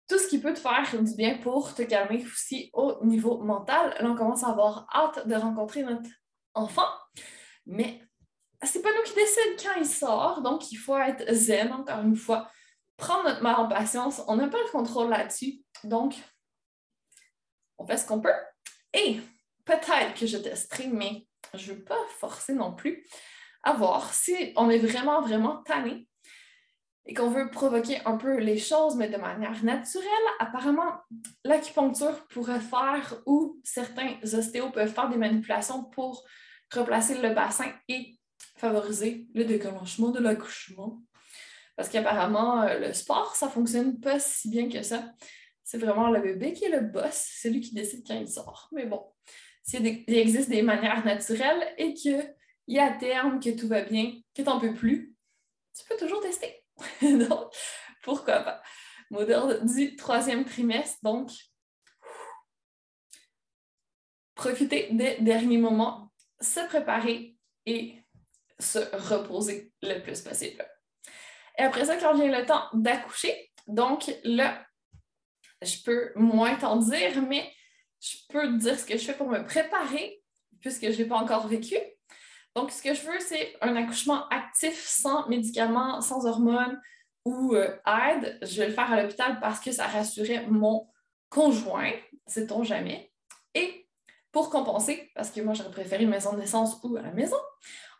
[0.07, 3.95] tout ce qui peut te faire du bien pour te calmer aussi au niveau mental.
[3.99, 6.09] Là, on commence à avoir hâte de rencontrer notre
[6.55, 6.87] enfant,
[7.67, 8.01] mais
[8.63, 9.28] c'est pas nous qui décident
[9.61, 12.49] quand il sort, donc il faut être zen, encore une fois.
[12.97, 16.15] Prendre notre mal en patience, on n'a pas le contrôle là-dessus, donc
[17.77, 18.33] on fait ce qu'on peut.
[18.93, 19.19] Et
[19.65, 23.05] peut-être que je testerai, mais je ne veux pas forcer non plus
[23.63, 26.07] à voir si on est vraiment, vraiment tanné
[27.05, 30.05] et qu'on veut provoquer un peu les choses, mais de manière naturelle,
[30.39, 30.99] apparemment,
[31.43, 36.23] l'acupuncture pourrait faire ou certains ostéos peuvent faire des manipulations pour
[36.71, 38.18] replacer le bassin et
[38.57, 41.01] favoriser le déclenchement de l'accouchement.
[41.75, 45.13] Parce qu'apparemment, euh, le sport, ça fonctionne pas si bien que ça.
[45.63, 48.69] C'est vraiment le bébé qui est le boss, c'est lui qui décide quand il sort.
[48.71, 49.05] Mais bon,
[49.63, 52.35] s'il existe des manières naturelles et qu'il
[52.67, 55.15] y a terme que tout va bien, que tu n'en peux plus,
[55.77, 56.63] tu peux toujours tester.
[57.01, 57.53] donc,
[58.03, 58.61] pourquoi pas?
[59.11, 61.31] Modèle du troisième trimestre, donc,
[64.35, 67.98] profiter des derniers moments, se préparer et
[68.59, 70.65] se reposer le plus possible.
[71.57, 74.65] Et après ça, quand vient le temps d'accoucher, donc là,
[75.61, 77.51] je peux moins t'en dire, mais
[77.99, 80.21] je peux dire ce que je fais pour me préparer,
[80.61, 81.75] puisque je ne l'ai pas encore vécu.
[82.55, 86.79] Donc, ce que je veux, c'est un accouchement actif, sans médicaments, sans hormones
[87.25, 88.39] ou euh, aide.
[88.41, 90.87] Je vais le faire à l'hôpital parce que ça rassurait mon
[91.29, 91.91] conjoint,
[92.25, 93.11] sait-on jamais.
[93.53, 93.87] Et
[94.31, 97.37] pour compenser, parce que moi, j'aurais préféré une maison de naissance ou à la maison,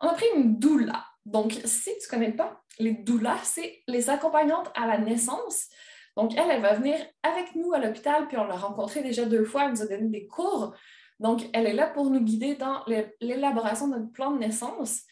[0.02, 1.06] on a pris une doula.
[1.26, 5.68] Donc, si tu ne connais pas, les doulas, c'est les accompagnantes à la naissance.
[6.16, 9.46] Donc, elle, elle va venir avec nous à l'hôpital, puis on l'a rencontrée déjà deux
[9.46, 10.74] fois, elle nous a donné des cours.
[11.20, 12.84] Donc, elle est là pour nous guider dans
[13.20, 15.04] l'élaboration de notre plan de naissance,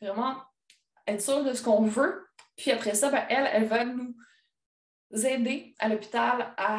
[0.00, 0.36] vraiment
[1.06, 2.26] être sûre de ce qu'on veut.
[2.56, 4.14] Puis après ça, ben, elle, elle va nous
[5.12, 6.78] aider à l'hôpital à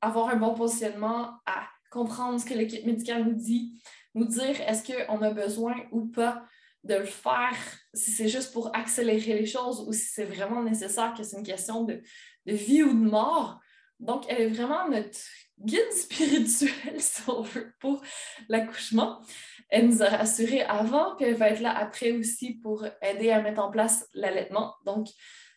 [0.00, 3.80] avoir un bon positionnement, à comprendre ce que l'équipe médicale nous dit,
[4.14, 6.42] nous dire est-ce qu'on a besoin ou pas
[6.86, 7.56] de le faire,
[7.94, 11.46] si c'est juste pour accélérer les choses ou si c'est vraiment nécessaire, que c'est une
[11.46, 12.02] question de,
[12.46, 13.60] vie ou de mort.
[13.98, 15.18] Donc, elle est vraiment notre
[15.58, 18.02] guide spirituel, si on veut, pour
[18.48, 19.20] l'accouchement.
[19.68, 23.42] Elle nous a rassurés avant, puis elle va être là après aussi pour aider à
[23.42, 24.74] mettre en place l'allaitement.
[24.84, 25.08] Donc,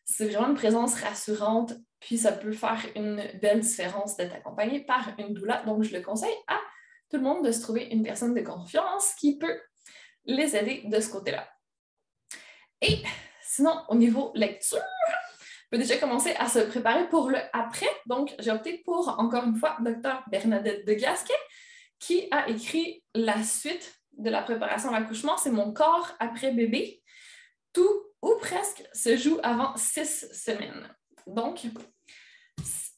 [0.04, 5.12] c'est vraiment une présence rassurante, puis ça peut faire une belle différence d'être accompagné par
[5.20, 5.62] une doula.
[5.64, 6.58] Donc, je le conseille à
[7.12, 9.60] tout le monde de se trouver une personne de confiance qui peut
[10.30, 11.48] les aider de ce côté-là.
[12.82, 13.02] Et
[13.44, 14.80] sinon, au niveau lecture,
[15.70, 17.90] peut déjà commencer à se préparer pour le après.
[18.06, 20.24] Donc, j'ai opté pour, encore une fois, Dr.
[20.28, 21.34] Bernadette de Gasquet,
[22.00, 25.38] qui a écrit la suite de la préparation à l'accouchement.
[25.38, 27.02] C'est Mon corps après bébé.
[27.74, 30.90] Tout ou presque se joue avant six semaines.
[31.28, 31.62] Donc,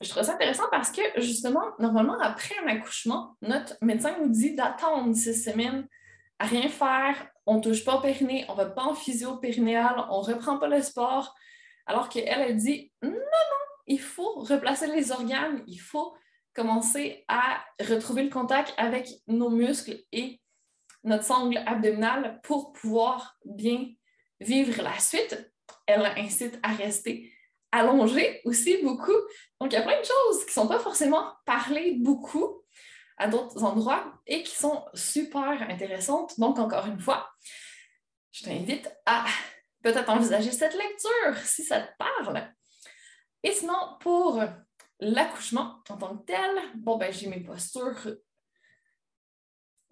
[0.01, 4.55] je trouve ça intéressant parce que, justement, normalement, après un accouchement, notre médecin nous dit
[4.55, 5.87] d'attendre six semaines
[6.43, 10.05] rien faire, on ne touche pas au périnée, on ne va pas en physio périnéal,
[10.09, 11.35] on ne reprend pas le sport,
[11.85, 13.17] alors qu'elle, elle dit non, non,
[13.87, 16.13] il faut replacer les organes, il faut
[16.53, 20.41] commencer à retrouver le contact avec nos muscles et
[21.03, 23.87] notre sangle abdominale pour pouvoir bien
[24.39, 25.51] vivre la suite.
[25.87, 27.31] Elle incite à rester
[27.71, 29.17] allongé aussi beaucoup.
[29.59, 32.60] Donc, il y a plein de choses qui ne sont pas forcément parlées beaucoup
[33.21, 36.39] à d'autres endroits et qui sont super intéressantes.
[36.39, 37.29] Donc, encore une fois,
[38.31, 39.25] je t'invite à
[39.83, 42.51] peut-être envisager cette lecture si ça te parle.
[43.43, 44.41] Et sinon, pour
[44.99, 48.17] l'accouchement en tant que tel, bon, ben, j'ai mes postures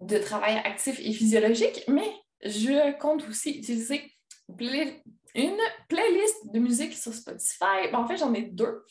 [0.00, 2.12] de travail actif et physiologique, mais
[2.42, 4.12] je compte aussi utiliser
[4.58, 7.90] une playlist de musique sur Spotify.
[7.92, 8.84] Ben, en fait, j'en ai deux.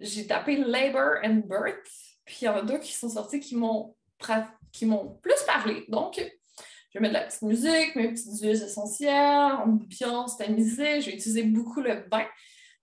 [0.00, 3.56] J'ai tapé Labor and Birth, puis il y en a deux qui sont sortis qui
[3.56, 3.96] m'ont
[4.70, 5.84] qui m'ont plus parlé.
[5.88, 11.00] Donc, je vais mettre de la petite musique, mes petites huiles essentielles, ambiance tamisée.
[11.00, 12.24] Je vais utiliser beaucoup le bain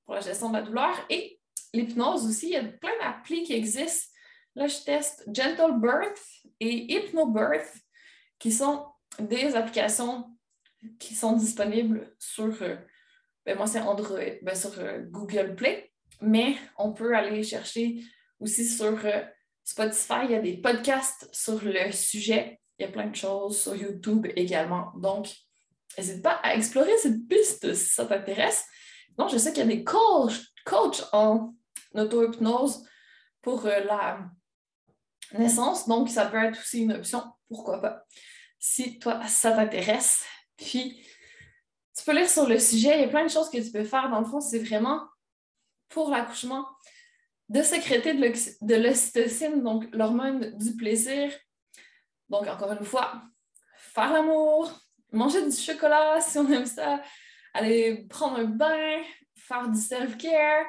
[0.04, 1.40] pour la gestion de la douleur et
[1.74, 2.48] l'hypnose aussi.
[2.48, 4.12] Il y a plein d'applis qui existent.
[4.56, 6.20] Là, je teste Gentle Birth
[6.60, 7.74] et Hypnobirth,
[8.40, 8.86] qui sont
[9.18, 10.30] des applications
[11.00, 12.76] qui sont disponibles sur, euh,
[13.46, 18.04] ben moi c'est Android, ben sur euh, Google Play, mais on peut aller chercher
[18.42, 19.22] aussi sur euh,
[19.68, 20.26] Spotify.
[20.26, 23.76] Il y a des podcasts sur le sujet il y a plein de choses sur
[23.76, 24.92] YouTube également.
[24.98, 25.34] Donc,
[25.98, 28.66] n'hésite pas à explorer cette piste si ça t'intéresse.
[29.18, 31.56] Donc, je sais qu'il y a des coachs, coachs en
[31.96, 32.86] auto-hypnose
[33.42, 34.30] pour euh, la
[35.34, 38.04] naissance, donc ça peut être aussi une option, pourquoi pas,
[38.60, 40.24] si toi, ça t'intéresse.
[40.56, 41.04] Puis,
[41.98, 43.84] tu peux lire sur le sujet, il y a plein de choses que tu peux
[43.84, 44.10] faire.
[44.10, 45.08] Dans le fond, c'est vraiment
[45.90, 46.66] pour l'accouchement
[47.50, 51.32] de sécréter de l'ocytocine, donc l'hormone du plaisir.
[52.30, 53.22] Donc, encore une fois,
[53.74, 54.72] faire l'amour,
[55.12, 57.02] manger du chocolat si on aime ça,
[57.54, 59.02] aller prendre un bain,
[59.36, 60.66] faire du self-care,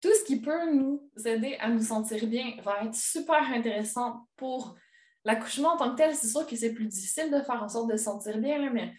[0.00, 4.76] tout ce qui peut nous aider à nous sentir bien va être super intéressant pour
[5.24, 6.14] l'accouchement en tant que tel.
[6.14, 8.92] C'est sûr que c'est plus difficile de faire en sorte de se sentir bien, mais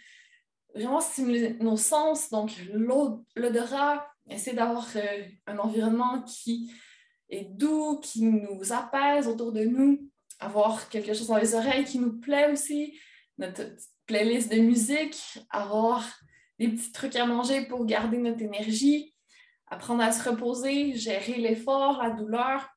[0.73, 2.51] vraiment stimuler nos sens, donc
[3.35, 6.73] l'odorat, essayer d'avoir euh, un environnement qui
[7.29, 10.09] est doux, qui nous apaise autour de nous,
[10.39, 12.97] avoir quelque chose dans les oreilles qui nous plaît aussi,
[13.37, 13.63] notre
[14.05, 16.05] playlist de musique, avoir
[16.59, 19.13] des petits trucs à manger pour garder notre énergie,
[19.67, 22.69] apprendre à se reposer, gérer l'effort, la douleur.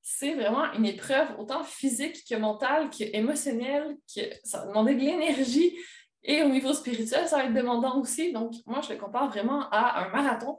[0.00, 5.00] C'est vraiment une épreuve autant physique que mentale, que émotionnelle, que ça va demander de
[5.00, 5.76] l'énergie.
[6.24, 8.32] Et au niveau spirituel, ça va être demandant aussi.
[8.32, 10.58] Donc, moi, je le compare vraiment à un marathon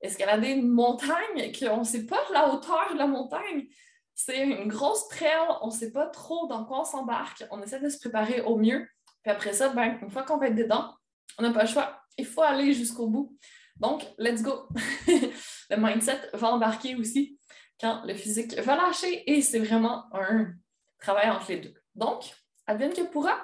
[0.00, 3.66] escalader une montagne qu'on ne sait pas la hauteur de la montagne.
[4.14, 7.44] C'est une grosse trail, on ne sait pas trop dans quoi on s'embarque.
[7.50, 8.86] On essaie de se préparer au mieux.
[9.22, 10.94] Puis après ça, ben, une fois qu'on va être dedans,
[11.38, 12.00] on n'a pas le choix.
[12.16, 13.36] Il faut aller jusqu'au bout.
[13.76, 14.68] Donc, let's go.
[15.06, 17.38] le mindset va embarquer aussi
[17.80, 20.52] quand le physique va lâcher et c'est vraiment un
[20.98, 21.74] travail entre les deux.
[21.94, 22.34] Donc,
[22.66, 23.38] advienne que pourra.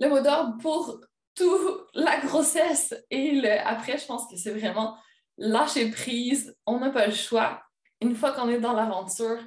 [0.00, 1.00] Le mot d'ordre pour
[1.34, 4.96] toute la grossesse et le après, je pense que c'est vraiment
[5.38, 7.62] lâcher prise, on n'a pas le choix.
[8.00, 9.38] Une fois qu'on est dans l'aventure,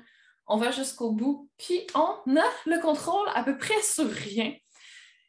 [0.47, 4.53] on va jusqu'au bout, puis on a le contrôle à peu près sur rien.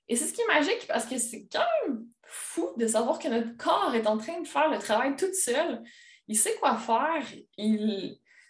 [0.09, 3.29] Et c'est ce qui est magique parce que c'est quand même fou de savoir que
[3.29, 5.83] notre corps est en train de faire le travail tout seul.
[6.27, 7.25] Il sait quoi faire.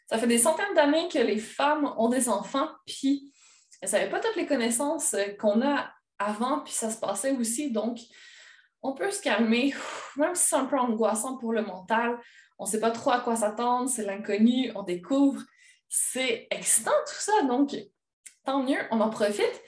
[0.09, 3.33] Ça fait des centaines d'années que les femmes ont des enfants, puis
[3.81, 7.71] elles ne savaient pas toutes les connaissances qu'on a avant, puis ça se passait aussi.
[7.71, 7.99] Donc,
[8.83, 9.75] on peut se calmer,
[10.17, 12.19] même si c'est un peu angoissant pour le mental.
[12.59, 15.43] On ne sait pas trop à quoi s'attendre, c'est l'inconnu, on découvre.
[15.89, 17.77] C'est excitant tout ça, donc
[18.45, 19.63] tant mieux, on en profite.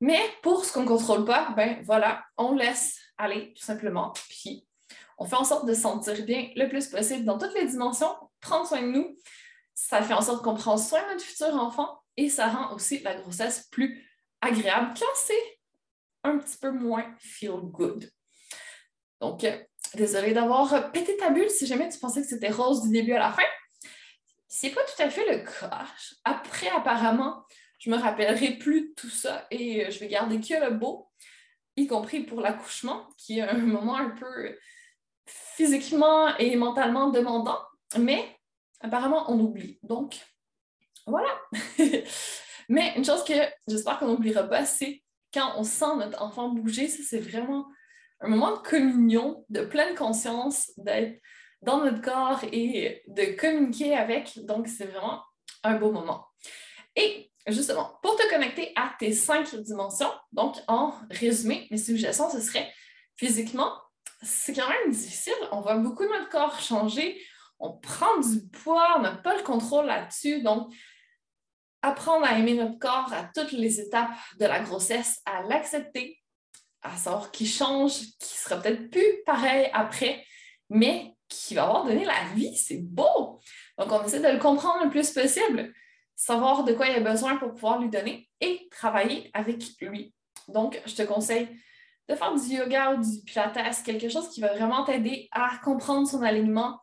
[0.00, 4.12] Mais pour ce qu'on ne contrôle pas, ben voilà, on laisse aller tout simplement.
[4.30, 4.66] Puis
[5.18, 8.14] on fait en sorte de se sentir bien le plus possible dans toutes les dimensions,
[8.40, 9.16] prendre soin de nous.
[9.74, 13.00] Ça fait en sorte qu'on prend soin de notre futur enfant et ça rend aussi
[13.00, 14.06] la grossesse plus
[14.40, 15.60] agréable quand c'est
[16.24, 18.10] un petit peu moins feel good.
[19.20, 19.46] Donc,
[19.94, 23.18] désolée d'avoir pété ta bulle si jamais tu pensais que c'était rose du début à
[23.18, 23.42] la fin.
[24.48, 25.86] C'est pas tout à fait le cas.
[26.24, 27.44] Après, apparemment,
[27.78, 31.08] je me rappellerai plus de tout ça et je vais garder que le beau,
[31.76, 34.56] y compris pour l'accouchement, qui est un moment un peu
[35.26, 37.58] physiquement et mentalement demandant,
[37.98, 38.36] mais
[38.80, 39.78] apparemment, on oublie.
[39.82, 40.18] Donc,
[41.06, 41.30] voilà.
[42.68, 43.34] mais une chose que
[43.68, 45.02] j'espère qu'on n'oubliera pas, c'est
[45.32, 47.66] quand on sent notre enfant bouger, ça, c'est vraiment
[48.20, 51.20] un moment de communion, de pleine conscience, d'être
[51.62, 54.38] dans notre corps et de communiquer avec.
[54.44, 55.22] Donc, c'est vraiment
[55.62, 56.26] un beau moment.
[56.96, 62.40] Et justement, pour te connecter à tes cinq dimensions, donc en résumé, mes suggestions, ce
[62.40, 62.70] serait
[63.16, 63.72] physiquement,
[64.22, 65.34] c'est quand même difficile.
[65.52, 67.20] On voit beaucoup notre corps changer.
[67.58, 70.42] On prend du poids, on n'a pas le contrôle là-dessus.
[70.42, 70.72] Donc,
[71.82, 76.19] apprendre à aimer notre corps à toutes les étapes de la grossesse, à l'accepter,
[76.82, 80.24] à savoir qui change, qui sera peut-être plus pareil après,
[80.68, 82.56] mais qui va avoir donné la vie.
[82.56, 83.40] C'est beau!
[83.78, 85.72] Donc, on essaie de le comprendre le plus possible,
[86.16, 90.14] savoir de quoi il a besoin pour pouvoir lui donner et travailler avec lui.
[90.48, 91.48] Donc, je te conseille
[92.08, 96.08] de faire du yoga ou du pilates, quelque chose qui va vraiment t'aider à comprendre
[96.08, 96.80] son alignement,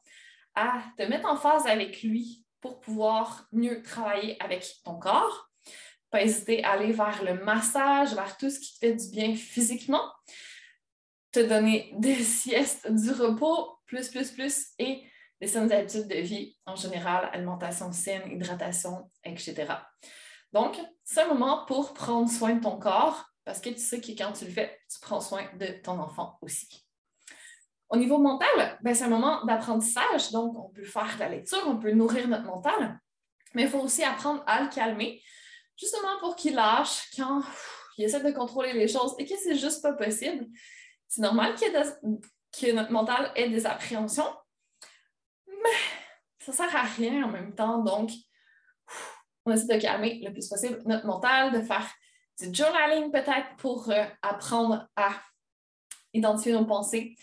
[0.55, 5.46] à te mettre en phase avec lui pour pouvoir mieux travailler avec ton corps
[6.09, 9.35] pas hésiter à aller vers le massage, vers tout ce qui te fait du bien
[9.35, 10.11] physiquement,
[11.31, 15.03] te donner des siestes, du repos, plus, plus, plus, et
[15.39, 19.65] des saines habitudes de vie en général, alimentation saine, hydratation, etc.
[20.53, 24.11] Donc, c'est un moment pour prendre soin de ton corps parce que tu sais que
[24.11, 26.85] quand tu le fais, tu prends soin de ton enfant aussi.
[27.89, 31.63] Au niveau mental, ben, c'est un moment d'apprentissage, donc on peut faire de la lecture,
[31.65, 32.99] on peut nourrir notre mental,
[33.53, 35.21] mais il faut aussi apprendre à le calmer
[35.77, 37.41] justement pour qu'il lâche quand
[37.97, 40.47] il essaie de contrôler les choses et que c'est juste pas possible.
[41.07, 44.31] C'est normal que notre mental ait des appréhensions,
[45.47, 45.77] mais
[46.39, 47.79] ça sert à rien en même temps.
[47.79, 48.11] Donc,
[49.45, 51.87] on essaie de calmer le plus possible notre mental, de faire
[52.39, 55.09] du journaling peut-être pour euh, apprendre à
[56.13, 57.15] identifier nos pensées,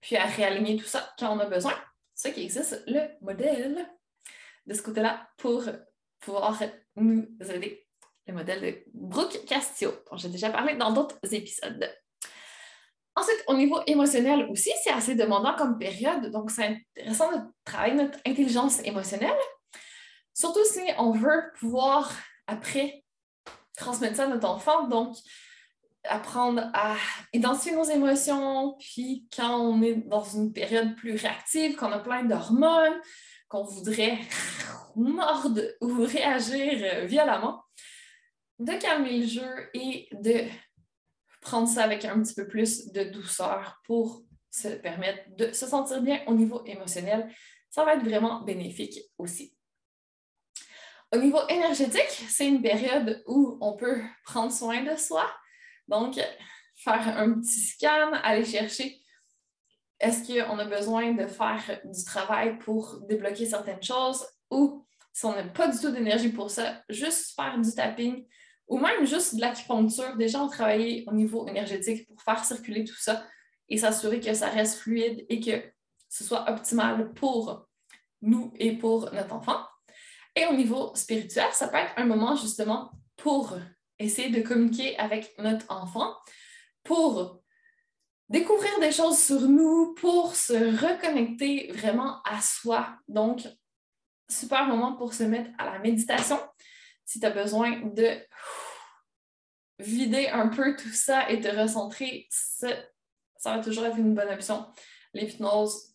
[0.00, 1.74] puis à réaligner tout ça quand on a besoin.
[2.14, 3.90] C'est ça qui existe le modèle
[4.66, 5.64] de ce côté-là pour
[6.20, 6.62] pouvoir
[6.96, 7.83] nous aider.
[8.26, 11.90] Le modèle de Brooke Castillo, dont j'ai déjà parlé dans d'autres épisodes.
[13.16, 17.94] Ensuite, au niveau émotionnel aussi, c'est assez demandant comme période, donc c'est intéressant de travailler
[17.94, 19.36] notre intelligence émotionnelle,
[20.32, 22.10] surtout si on veut pouvoir,
[22.48, 23.04] après,
[23.76, 25.16] transmettre ça à notre enfant, donc
[26.08, 26.96] apprendre à
[27.32, 32.24] identifier nos émotions, puis quand on est dans une période plus réactive, qu'on a plein
[32.24, 33.00] d'hormones,
[33.48, 34.18] qu'on voudrait
[34.96, 37.63] mordre ou réagir violemment,
[38.58, 40.44] de calmer le jeu et de
[41.40, 46.00] prendre ça avec un petit peu plus de douceur pour se permettre de se sentir
[46.00, 47.32] bien au niveau émotionnel.
[47.70, 49.56] Ça va être vraiment bénéfique aussi.
[51.12, 55.28] Au niveau énergétique, c'est une période où on peut prendre soin de soi.
[55.88, 56.14] Donc,
[56.76, 59.00] faire un petit scan, aller chercher
[60.00, 65.32] est-ce qu'on a besoin de faire du travail pour débloquer certaines choses ou si on
[65.32, 68.26] n'a pas du tout d'énergie pour ça, juste faire du tapping,
[68.68, 70.16] ou même juste de l'acupuncture.
[70.16, 73.24] Déjà, on travaillait au niveau énergétique pour faire circuler tout ça
[73.68, 75.62] et s'assurer que ça reste fluide et que
[76.08, 77.66] ce soit optimal pour
[78.22, 79.58] nous et pour notre enfant.
[80.36, 83.56] Et au niveau spirituel, ça peut être un moment justement pour
[83.98, 86.14] essayer de communiquer avec notre enfant,
[86.82, 87.40] pour
[88.28, 92.96] découvrir des choses sur nous, pour se reconnecter vraiment à soi.
[93.06, 93.46] Donc,
[94.28, 96.38] super moment pour se mettre à la méditation
[97.04, 98.18] si tu as besoin de
[99.78, 102.68] vider un peu tout ça et te recentrer, ça,
[103.44, 104.66] va toujours être une bonne option.
[105.12, 105.94] L'hypnose.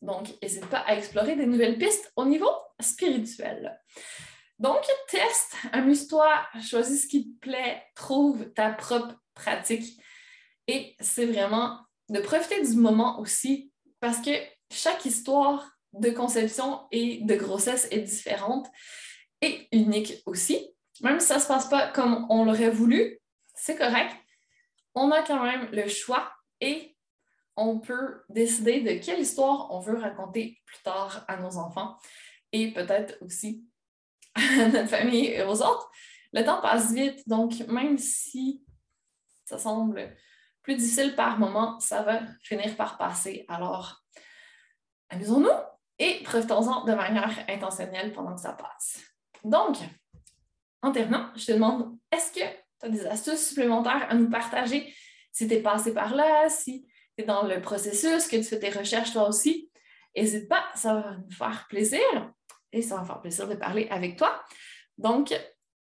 [0.00, 3.80] Donc, n'hésite pas à explorer des nouvelles pistes au niveau spirituel.
[4.58, 10.00] Donc, teste, amuse-toi, choisis ce qui te plaît, trouve ta propre pratique.
[10.66, 14.30] Et c'est vraiment de profiter du moment aussi parce que
[14.70, 18.66] chaque histoire de conception et de grossesse est différente
[19.40, 20.74] et unique aussi.
[21.02, 23.18] Même si ça ne se passe pas comme on l'aurait voulu,
[23.54, 24.14] c'est correct.
[24.94, 26.96] On a quand même le choix et
[27.56, 31.96] on peut décider de quelle histoire on veut raconter plus tard à nos enfants
[32.52, 33.64] et peut-être aussi
[34.34, 35.90] à notre famille et aux autres.
[36.32, 38.64] Le temps passe vite, donc même si
[39.44, 40.14] ça semble
[40.62, 43.44] plus difficile par moment, ça va finir par passer.
[43.48, 44.02] Alors,
[45.08, 45.48] amusons-nous
[45.98, 49.00] et profitons-en de manière intentionnelle pendant que ça passe.
[49.48, 49.76] Donc,
[50.82, 54.94] en terminant, je te demande, est-ce que tu as des astuces supplémentaires à nous partager?
[55.32, 56.86] Si tu es passé par là, si
[57.16, 59.70] tu es dans le processus, que tu fais tes recherches toi aussi?
[60.14, 62.32] N'hésite pas, ça va nous faire plaisir
[62.72, 64.42] et ça va me faire plaisir de parler avec toi.
[64.98, 65.32] Donc,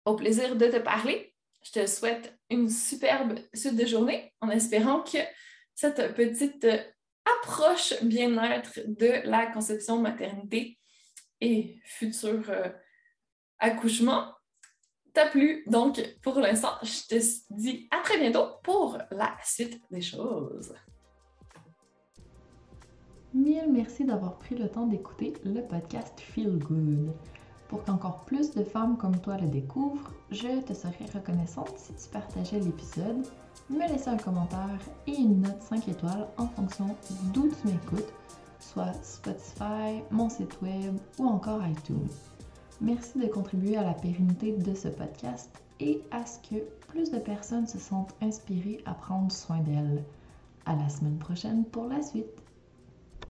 [0.05, 1.35] au plaisir de te parler.
[1.63, 5.19] Je te souhaite une superbe suite de journée en espérant que
[5.75, 6.67] cette petite
[7.43, 10.79] approche bien-être de la conception maternité
[11.41, 12.69] et futur euh,
[13.59, 14.33] accouchement
[15.13, 15.65] t'a plu.
[15.67, 20.75] Donc, pour l'instant, je te dis à très bientôt pour la suite des choses.
[23.35, 27.13] Mille merci d'avoir pris le temps d'écouter le podcast Feel Good.
[27.69, 32.09] Pour qu'encore plus de femmes comme toi le découvrent, je te serais reconnaissante si tu
[32.11, 33.27] partageais l'épisode,
[33.69, 36.97] me laissais un commentaire et une note 5 étoiles en fonction
[37.35, 38.13] d'où tu m'écoutes,
[38.59, 42.09] soit Spotify, mon site web ou encore iTunes.
[42.81, 45.51] Merci de contribuer à la pérennité de ce podcast
[45.81, 50.05] et à ce que plus de personnes se sentent inspirées à prendre soin d'elles.
[50.65, 52.48] À la semaine prochaine pour la suite.